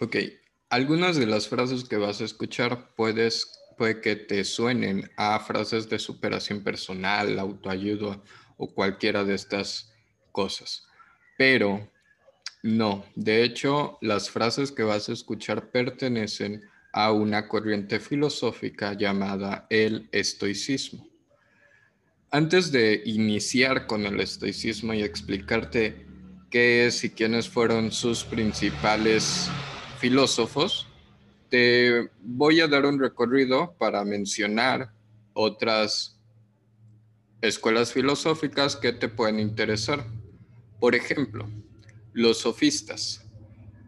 [0.00, 0.16] Ok,
[0.70, 5.88] algunas de las frases que vas a escuchar puedes, puede que te suenen a frases
[5.88, 8.20] de superación personal, autoayuda
[8.56, 9.92] o cualquiera de estas
[10.32, 10.86] cosas.
[11.38, 11.88] Pero
[12.64, 19.66] no, de hecho, las frases que vas a escuchar pertenecen a una corriente filosófica llamada
[19.70, 21.06] el estoicismo.
[22.32, 26.04] Antes de iniciar con el estoicismo y explicarte
[26.50, 29.50] qué es y quiénes fueron sus principales
[30.04, 30.86] filósofos,
[31.48, 34.92] te voy a dar un recorrido para mencionar
[35.32, 36.20] otras
[37.40, 40.04] escuelas filosóficas que te pueden interesar.
[40.78, 41.48] Por ejemplo,
[42.12, 43.24] los sofistas.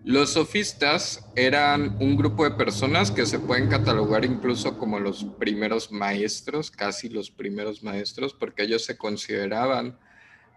[0.05, 5.93] Los sofistas eran un grupo de personas que se pueden catalogar incluso como los primeros
[5.93, 9.99] maestros, casi los primeros maestros, porque ellos se consideraban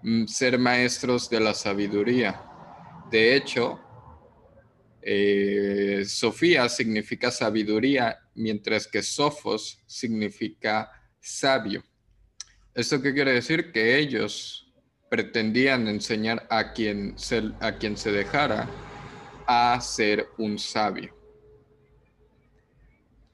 [0.04, 2.46] mm, ser maestros de la sabiduría.
[3.12, 3.82] De hecho,
[5.02, 11.84] eh, Sofía significa sabiduría, mientras que Sofos significa sabio.
[12.74, 13.72] ¿Esto qué quiere decir?
[13.72, 14.72] Que ellos
[15.10, 17.16] pretendían enseñar a quien
[17.60, 18.70] a quien se dejara
[19.48, 21.20] a ser un sabio.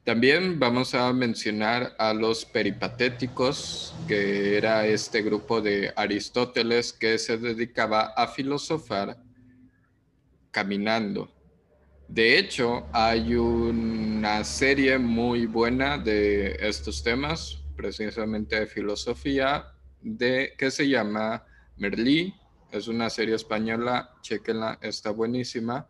[0.06, 7.40] También vamos a mencionar a los peripatéticos, que era este grupo de Aristóteles que se
[7.40, 9.18] dedicaba a filosofar
[10.52, 11.35] caminando.
[12.08, 20.70] De hecho, hay una serie muy buena de estos temas, precisamente de filosofía, de, que
[20.70, 21.44] se llama
[21.78, 22.36] Merlí.
[22.72, 25.88] Es una serie española, chequenla, está buenísima.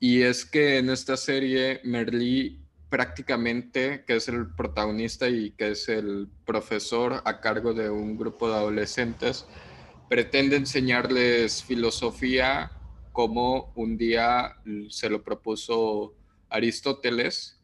[0.00, 2.60] Y es que en esta serie, Merlí
[2.90, 8.48] prácticamente, que es el protagonista y que es el profesor a cargo de un grupo
[8.48, 9.46] de adolescentes,
[10.08, 12.70] pretende enseñarles filosofía
[13.14, 14.56] como un día
[14.90, 16.12] se lo propuso
[16.50, 17.58] Aristóteles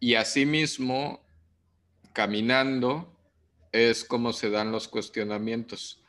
[0.00, 1.20] y asimismo,
[2.14, 3.14] caminando,
[3.72, 6.00] es como se dan los cuestionamientos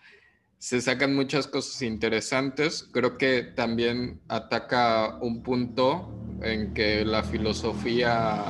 [0.61, 2.87] se sacan muchas cosas interesantes.
[2.91, 8.45] Creo que también ataca un punto en que la filosofía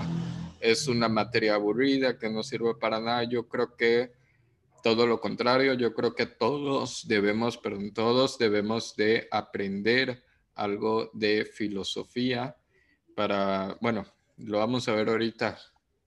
[0.59, 3.23] es una materia aburrida que no sirve para nada.
[3.23, 4.11] Yo creo que
[4.81, 10.23] todo lo contrario, yo creo que todos debemos, perdón, todos debemos de aprender
[10.55, 12.55] algo de filosofía
[13.15, 14.05] para, bueno,
[14.37, 15.57] lo vamos a ver ahorita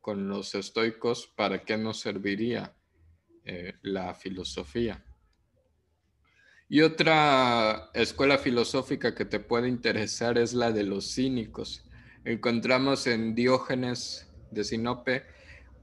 [0.01, 2.75] con los estoicos, para qué nos serviría
[3.45, 5.03] eh, la filosofía.
[6.69, 11.85] Y otra escuela filosófica que te puede interesar es la de los cínicos.
[12.25, 15.25] Encontramos en Diógenes de Sinope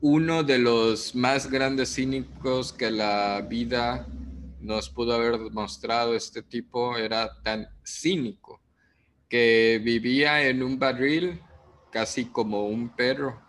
[0.01, 4.07] uno de los más grandes cínicos que la vida
[4.59, 6.15] nos pudo haber mostrado.
[6.15, 8.59] Este tipo era tan cínico
[9.29, 11.39] que vivía en un barril
[11.91, 13.39] casi como un perro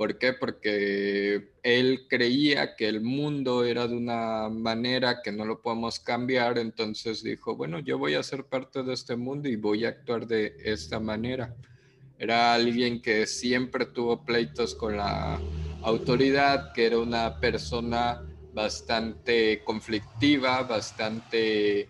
[0.00, 0.32] ¿Por qué?
[0.32, 6.56] Porque él creía que el mundo era de una manera que no lo podemos cambiar,
[6.56, 10.26] entonces dijo, bueno, yo voy a ser parte de este mundo y voy a actuar
[10.26, 11.54] de esta manera.
[12.18, 15.38] Era alguien que siempre tuvo pleitos con la
[15.82, 21.88] autoridad, que era una persona bastante conflictiva, bastante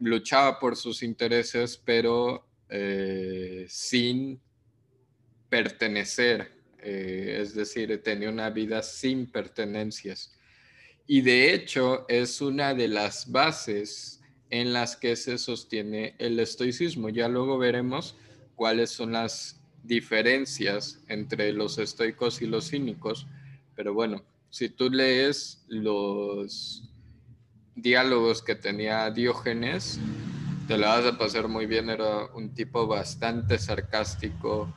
[0.00, 4.40] luchaba por sus intereses, pero eh, sin
[5.48, 10.32] pertenecer eh, es decir, tenía una vida sin pertenencias.
[11.06, 14.20] Y de hecho es una de las bases
[14.50, 17.08] en las que se sostiene el estoicismo.
[17.08, 18.16] Ya luego veremos
[18.54, 23.26] cuáles son las diferencias entre los estoicos y los cínicos,
[23.74, 26.82] pero bueno, si tú lees los
[27.74, 30.00] diálogos que tenía Diógenes,
[30.66, 34.72] te la vas a pasar muy bien, era un tipo bastante sarcástico,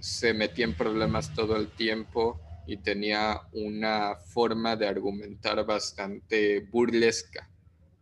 [0.00, 7.48] se metía en problemas todo el tiempo y tenía una forma de argumentar bastante burlesca,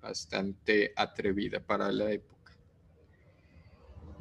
[0.01, 2.40] bastante atrevida para la época.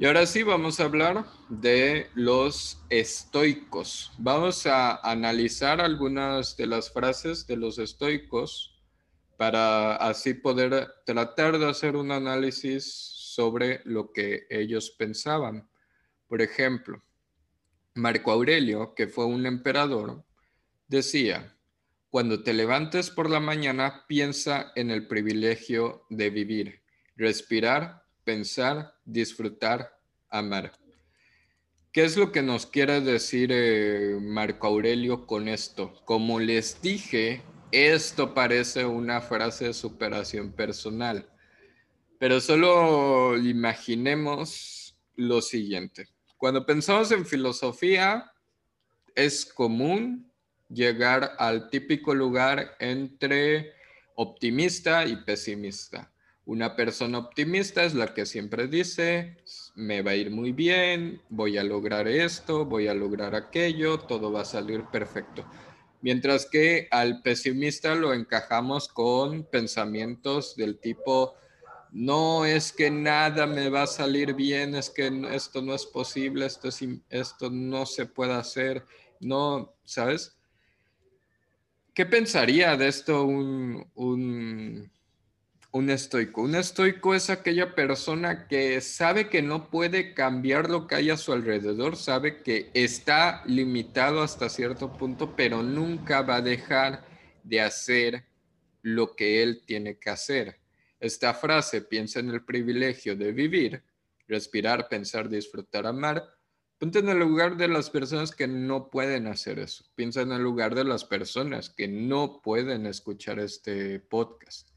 [0.00, 4.10] Y ahora sí vamos a hablar de los estoicos.
[4.16, 8.80] Vamos a analizar algunas de las frases de los estoicos
[9.36, 15.68] para así poder tratar de hacer un análisis sobre lo que ellos pensaban.
[16.28, 17.02] Por ejemplo,
[17.92, 20.24] Marco Aurelio, que fue un emperador,
[20.88, 21.58] decía,
[22.08, 26.82] cuando te levantes por la mañana, piensa en el privilegio de vivir,
[27.16, 30.72] respirar, pensar, disfrutar, amar.
[31.92, 35.92] ¿Qué es lo que nos quiere decir eh, Marco Aurelio con esto?
[36.04, 41.28] Como les dije, esto parece una frase de superación personal,
[42.18, 48.32] pero solo imaginemos lo siguiente Cuando pensamos en filosofía,
[49.14, 50.32] es común
[50.68, 53.72] llegar al típico lugar entre
[54.14, 56.12] optimista y pesimista.
[56.50, 59.36] Una persona optimista es la que siempre dice,
[59.76, 64.32] me va a ir muy bien, voy a lograr esto, voy a lograr aquello, todo
[64.32, 65.44] va a salir perfecto.
[66.00, 71.36] Mientras que al pesimista lo encajamos con pensamientos del tipo,
[71.92, 76.46] no es que nada me va a salir bien, es que esto no es posible,
[76.46, 76.80] esto, es,
[77.10, 78.84] esto no se puede hacer,
[79.20, 80.36] no, ¿sabes?
[81.94, 84.90] ¿Qué pensaría de esto un,
[85.72, 86.42] un estoico?
[86.42, 91.16] Un estoico es aquella persona que sabe que no puede cambiar lo que hay a
[91.16, 97.04] su alrededor, sabe que está limitado hasta cierto punto, pero nunca va a dejar
[97.44, 98.24] de hacer
[98.82, 100.60] lo que él tiene que hacer
[101.00, 103.82] esta frase, piensa en el privilegio de vivir,
[104.28, 106.22] respirar, pensar, disfrutar, amar.
[106.78, 109.84] Ponte en el lugar de las personas que no pueden hacer eso.
[109.94, 114.69] Piensa en el lugar de las personas que no pueden escuchar este podcast.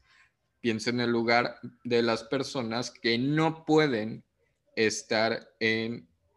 [0.64, 4.24] Piensa en el lugar de las personas que no pueden
[4.74, 5.46] estar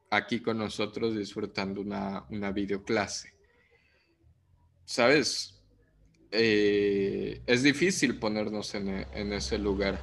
[0.09, 3.31] aquí con nosotros disfrutando una, una videoclase.
[4.83, 5.63] ¿Sabes?
[6.29, 8.89] Eh, es difícil ponernos en,
[9.31, 9.97] ese lugar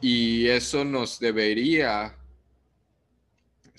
[0.00, 2.16] y eso nos debería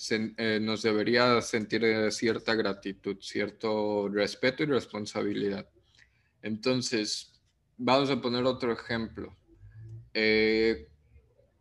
[0.10, 5.66] eh, nos debería sentir cierta gratitud, cierto respeto y responsabilidad.
[6.42, 7.32] Entonces,
[7.78, 9.37] vamos a poner otro ejemplo.
[10.14, 10.88] Eh,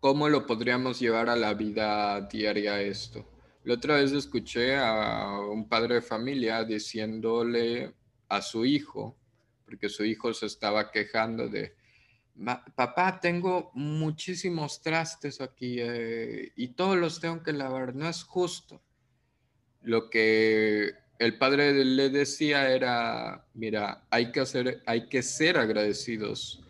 [0.00, 3.28] ¿Cómo lo podríamos llevar a la vida diaria esto?
[3.64, 7.92] La otra vez escuché a un padre de familia diciéndole
[8.28, 9.16] a su hijo,
[9.64, 11.74] porque su hijo se estaba quejando de,
[12.74, 18.82] papá, tengo muchísimos trastes aquí eh, y todos los tengo que lavar, no es justo.
[19.82, 26.62] Lo que el padre le decía era, mira, hay que, hacer, hay que ser agradecidos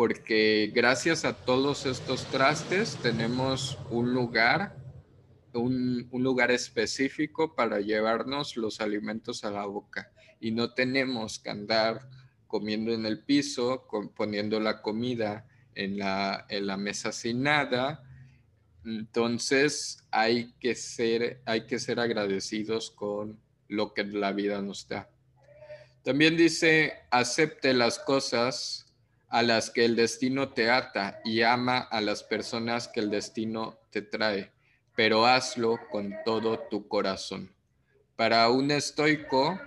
[0.00, 4.74] porque gracias a todos estos trastes tenemos un lugar,
[5.52, 10.10] un, lugar específico para llevarnos los alimentos a la boca
[10.40, 12.08] y no tenemos que andar
[12.46, 13.86] comiendo en el piso,
[14.16, 18.02] poniendo la comida en la, en la mesa sin nada.
[18.86, 23.38] Entonces hay que, ser, hay que ser agradecidos con
[23.68, 25.10] lo que la vida nos da.
[26.02, 28.86] También dice, acepte las cosas
[29.30, 33.78] a las que el destino te ata y ama a las personas que el destino
[33.90, 34.52] te trae,
[34.96, 37.50] pero hazlo con todo tu corazón.
[38.16, 39.58] Para un estoico,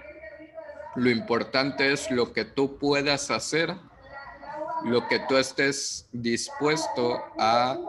[0.96, 3.74] lo importante es lo que tú puedas hacer,
[4.84, 7.80] lo que tú estés dispuesto a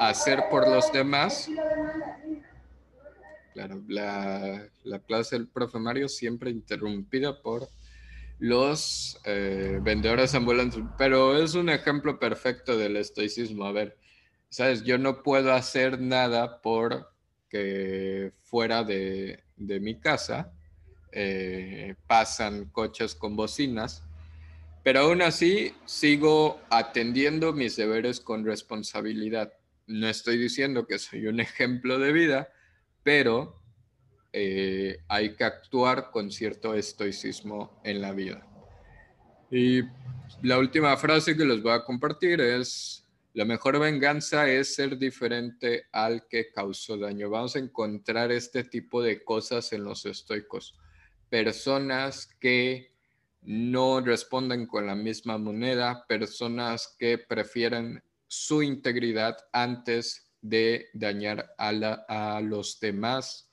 [0.00, 1.48] hacer por los demás.
[3.54, 4.68] Claro, la,
[5.06, 7.68] clase del profe Mario siempre interrumpida por
[8.38, 13.64] los eh, vendedores ambulantes, pero es un ejemplo perfecto del estoicismo.
[13.64, 13.96] A ver,
[14.48, 17.10] sabes, yo no puedo hacer nada por
[17.48, 20.52] que fuera de, mi casa,
[21.12, 24.02] eh, pasan coches con bocinas,
[24.82, 29.52] pero aún así sigo atendiendo mis deberes con responsabilidad.
[29.86, 32.48] No estoy diciendo que soy un ejemplo de vida,
[33.02, 33.60] pero
[34.38, 38.46] eh, hay que actuar con cierto estoicismo en la vida.
[39.50, 39.80] Y
[40.42, 43.02] la última frase que les voy a compartir es,
[43.32, 47.30] la mejor venganza es ser diferente al que causó daño.
[47.30, 50.78] Vamos a encontrar este tipo de cosas en los estoicos
[51.30, 52.94] personas que
[53.40, 62.40] no responden con la misma moneda, personas que prefieren su integridad antes de dañar a,
[62.42, 63.45] los demás.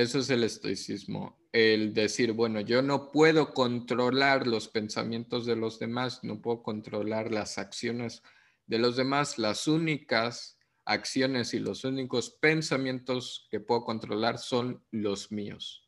[0.00, 5.78] Eso es el estoicismo, el decir, bueno, yo no puedo controlar los pensamientos de los
[5.78, 8.22] demás, no puedo controlar las acciones
[8.66, 15.30] de los demás, las únicas acciones y los únicos pensamientos que puedo controlar son los
[15.30, 15.86] míos.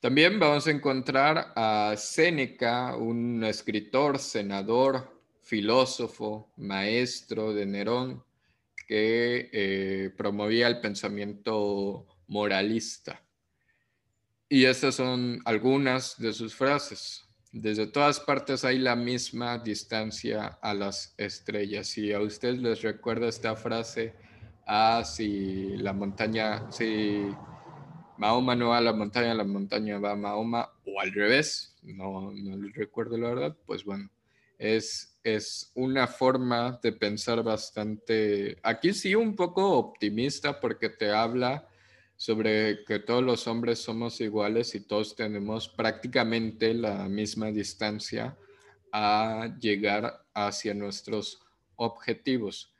[0.00, 8.24] También vamos a encontrar a Séneca, un escritor, senador, filósofo, maestro de Nerón,
[8.86, 13.22] que eh, promovía el pensamiento moralista.
[14.48, 17.24] Y estas son algunas de sus frases.
[17.52, 21.96] Desde todas partes hay la misma distancia a las estrellas.
[21.98, 24.14] Y a ustedes les recuerda esta frase,
[24.66, 27.28] ah, si la montaña, si
[28.18, 32.32] Mahoma no va a la montaña, la montaña va a Mahoma, o al revés, no,
[32.32, 34.10] no recuerdo la verdad, pues bueno,
[34.62, 41.68] Es, es una forma de pensar bastante, aquí sí un poco optimista porque te habla
[42.14, 48.38] sobre que todos los hombres somos iguales y todos tenemos prácticamente la misma distancia
[48.92, 51.40] a llegar hacia nuestros
[51.74, 52.72] objetivos.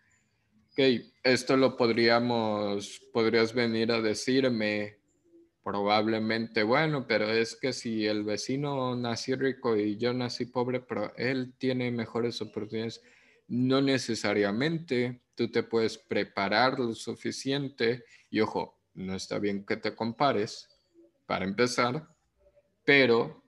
[0.71, 0.79] Ok,
[1.25, 5.02] esto lo podríamos, podrías venir a decirme
[5.63, 11.15] probablemente, bueno, pero es que si el vecino nació rico y yo nací pobre, pero
[11.17, 13.01] él tiene mejores oportunidades,
[13.49, 19.95] no necesariamente tú te puedes preparar lo suficiente y ojo, no está bien que te
[19.95, 20.69] compares
[21.27, 22.09] para empezar,
[22.85, 23.43] pero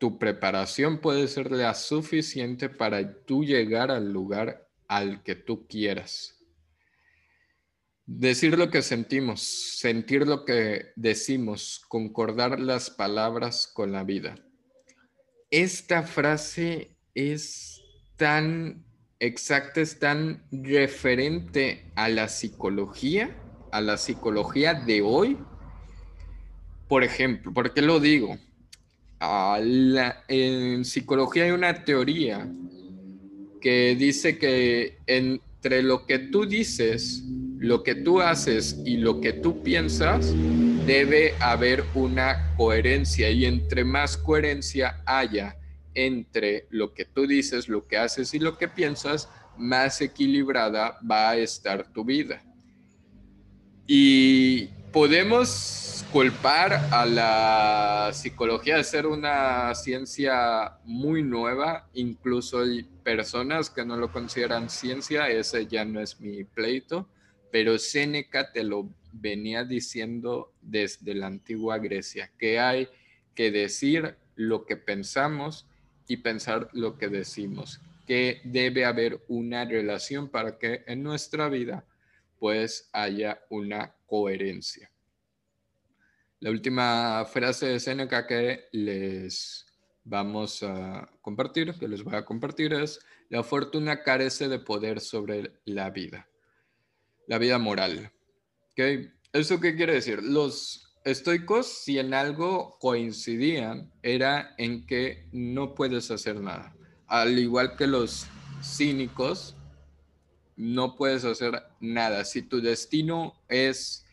[0.00, 6.41] tu preparación puede ser la suficiente para tú llegar al lugar al que tú quieras.
[8.18, 14.36] Decir lo que sentimos, sentir lo que decimos, concordar las palabras con la vida.
[15.50, 17.80] Esta frase es
[18.16, 18.84] tan
[19.18, 23.36] exacta, es tan referente a la psicología
[23.72, 25.38] a la psicología de hoy,
[26.88, 28.38] por ejemplo, ¿por qué lo digo?
[30.28, 32.52] en psicología hay una teoría
[33.60, 37.22] que dice que entre lo que tú dices,
[37.62, 40.34] lo que tú haces y lo que tú piensas,
[40.84, 43.30] debe haber una coherencia.
[43.30, 45.56] Y entre más coherencia haya
[45.94, 51.30] entre lo que tú dices, lo que haces y lo que piensas, más equilibrada va
[51.30, 52.42] a estar tu vida.
[53.86, 63.70] Y podemos culpar a la psicología de ser una ciencia muy nueva, incluso hay personas
[63.70, 67.06] que no lo consideran ciencia, ese ya no es mi pleito,
[67.52, 72.88] pero Séneca te lo venía diciendo desde la antigua Grecia, que hay
[73.34, 75.66] que decir lo que pensamos
[76.08, 81.84] y pensar lo que decimos, que debe haber una relación para que en nuestra vida
[82.38, 84.90] pues haya una coherencia.
[86.40, 89.66] La última frase de Seneca que les
[90.04, 95.52] vamos a compartir, que les voy a compartir es, la fortuna carece de poder sobre
[95.64, 96.28] la vida,
[97.26, 98.12] la vida moral.
[98.72, 99.10] ¿Okay?
[99.32, 100.22] ¿Eso qué quiere decir?
[100.22, 106.74] Los estoicos, si en algo coincidían, era en que no puedes hacer nada.
[107.06, 108.26] Al igual que los
[108.62, 109.56] cínicos,
[110.56, 112.24] no puedes hacer nada.
[112.24, 114.04] Si tu destino es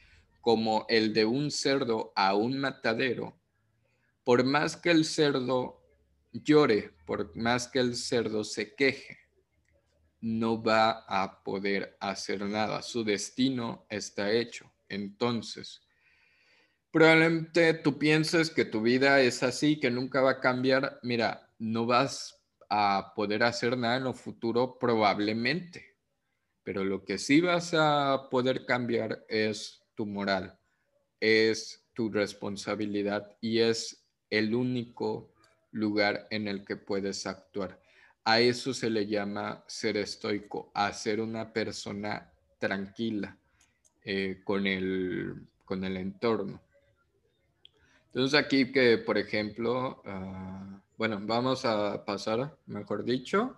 [0.42, 3.38] como el de un cerdo a un matadero,
[4.24, 5.82] por más que el cerdo
[6.32, 9.18] llore, por más que el cerdo se queje,
[10.21, 12.81] no va a poder hacer nada.
[12.81, 14.71] Su destino está hecho.
[14.88, 15.81] Entonces,
[16.91, 20.99] probablemente tú pienses que tu vida es así, que nunca va a cambiar.
[21.03, 25.89] Mira, no vas a poder hacer nada en lo futuro probablemente
[26.69, 30.55] pero lo que sí vas a poder cambiar es tu moral,
[31.19, 35.33] es tu responsabilidad y es el único
[35.71, 37.81] lugar en el que puedes actuar.
[38.23, 43.35] A eso se le llama ser estoico, a ser una persona tranquila
[44.03, 46.61] eh, con, el, con el entorno.
[48.07, 53.55] Entonces aquí que, por ejemplo, ah, bueno, vamos a pasar, mejor dicho,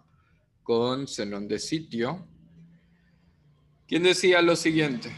[0.63, 2.27] con Zenón de Sitio,
[3.87, 5.11] quien decía lo siguiente,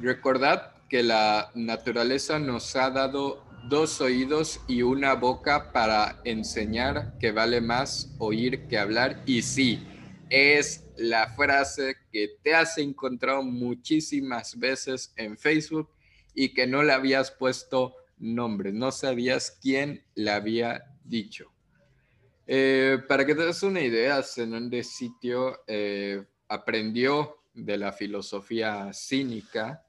[0.00, 7.32] recordad que la naturaleza nos ha dado dos oídos y una boca para enseñar que
[7.32, 9.22] vale más oír que hablar.
[9.26, 9.86] Y sí,
[10.30, 15.90] es la frase que te has encontrado muchísimas veces en Facebook
[16.34, 21.52] y que no le habías puesto nombre, no sabías quién la había dicho.
[22.46, 29.84] Eh, para que te des una idea, Zenón Sitio eh, aprendió de la filosofía cínica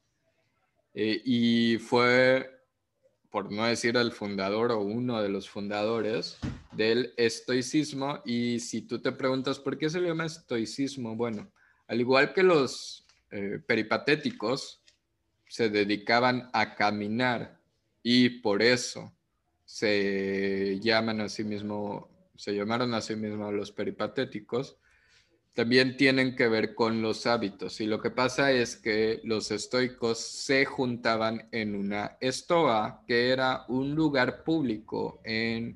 [0.93, 2.56] eh, y fue,
[3.29, 6.37] por no decir el fundador o uno de los fundadores
[6.71, 8.21] del estoicismo.
[8.25, 11.51] Y si tú te preguntas por qué se le llama estoicismo, bueno,
[11.87, 14.81] al igual que los eh, peripatéticos
[15.47, 17.59] se dedicaban a caminar
[18.03, 19.13] y por eso
[19.65, 24.77] se llaman a sí mismo, se llamaron a sí mismos los peripatéticos,
[25.57, 27.81] también tienen que ver con los hábitos.
[27.81, 33.65] Y lo que pasa es que los estoicos se juntaban en una estoa, que era
[33.67, 35.75] un lugar público en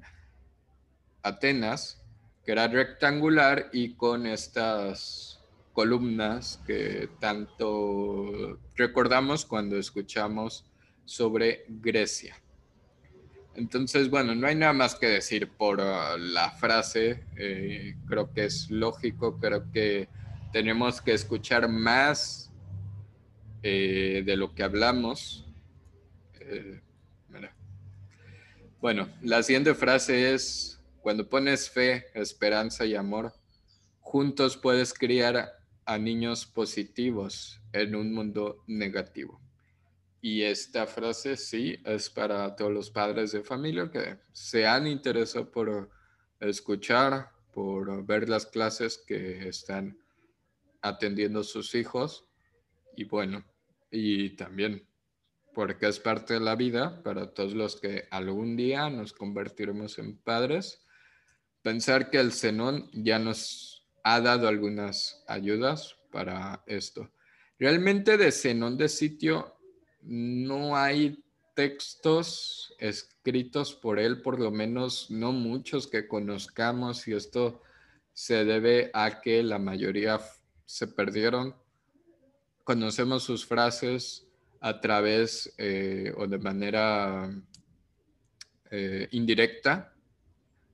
[1.24, 2.00] Atenas,
[2.46, 5.40] que era rectangular y con estas
[5.74, 10.64] columnas que tanto recordamos cuando escuchamos
[11.06, 12.36] sobre Grecia.
[13.56, 17.24] Entonces, bueno, no hay nada más que decir por uh, la frase.
[17.38, 20.08] Eh, creo que es lógico, creo que
[20.54, 22.52] tenemos que escuchar más
[23.64, 25.46] eh, de lo que hablamos.
[26.40, 26.82] Eh,
[28.80, 33.32] bueno, la siguiente frase es, cuando pones fe, esperanza y amor,
[34.00, 35.52] juntos puedes criar
[35.86, 39.40] a niños positivos en un mundo negativo.
[40.22, 45.50] Y esta frase sí es para todos los padres de familia que se han interesado
[45.52, 45.90] por
[46.40, 49.98] escuchar, por ver las clases que están
[50.82, 52.30] atendiendo sus hijos.
[52.96, 53.44] Y bueno,
[53.90, 54.88] y también
[55.54, 60.18] porque es parte de la vida para todos los que algún día nos convertiremos en
[60.18, 60.86] padres.
[61.62, 67.12] Pensar que el Zenón ya nos ha dado algunas ayudas para esto.
[67.60, 69.61] Realmente de Zenón de sitio
[70.04, 71.24] no hay
[71.56, 77.62] textos escritos por él, por lo menos no muchos que conozcamos, y esto
[78.14, 80.20] se debe a que la mayoría
[80.66, 81.56] se perdieron.
[82.64, 84.28] Conocemos sus frases
[84.60, 87.30] a través eh, o de manera
[88.70, 89.94] eh, indirecta,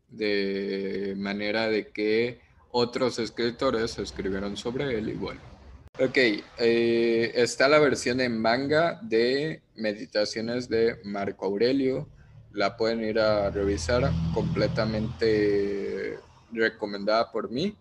[0.09, 2.41] de manera de que
[2.71, 5.56] otros escritores escribieron sobre él y bueno.
[5.99, 6.15] Ok,
[6.59, 12.07] eh, está la versión en manga de Meditaciones de Marco Aurelio.
[12.53, 16.19] La pueden ir a revisar, completamente
[16.51, 17.75] recomendada por mí.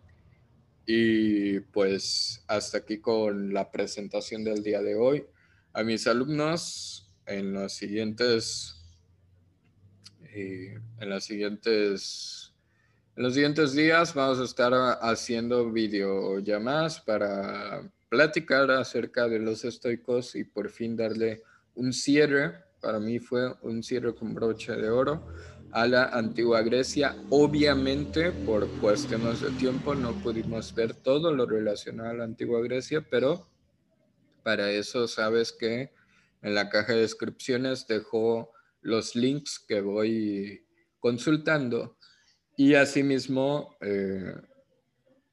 [0.87, 5.27] Y pues hasta aquí con la presentación del día de hoy.
[5.75, 8.83] A mis alumnos en los siguientes,
[10.23, 12.55] eh, en las siguientes
[13.15, 20.35] en los siguientes días vamos a estar haciendo videollamadas para platicar acerca de los estoicos
[20.35, 21.43] y por fin darle
[21.75, 25.27] un cierre, para mí fue un cierre con broche de oro
[25.73, 27.17] a la antigua Grecia.
[27.31, 33.05] Obviamente, por cuestiones de tiempo, no pudimos ver todo lo relacionado a la antigua Grecia,
[33.11, 33.49] pero
[34.43, 35.93] para eso sabes que
[36.43, 40.65] en la caja de descripciones dejo los links que voy
[41.01, 41.97] consultando
[42.57, 44.35] y asimismo eh,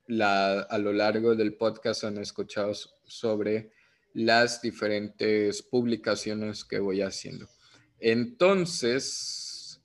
[0.10, 2.74] a lo largo del podcast han escuchado
[3.06, 3.72] sobre
[4.14, 7.48] las diferentes publicaciones que voy haciendo.
[8.00, 9.82] Entonces,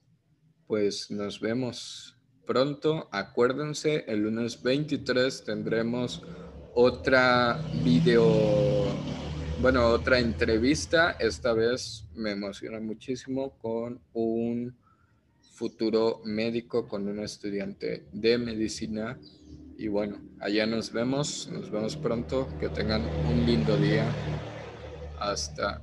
[0.67, 3.09] pues nos vemos pronto.
[3.13, 6.23] Acuérdense, el lunes 23 tendremos
[6.75, 8.87] otra video,
[9.61, 11.13] bueno, otra entrevista.
[11.13, 14.77] Esta vez me emociona muchísimo con un
[15.53, 19.19] futuro médico, con un estudiante de medicina
[19.79, 24.05] y bueno, allá nos vemos, nos vemos pronto, que tengan un lindo día.
[25.21, 25.81] Hasta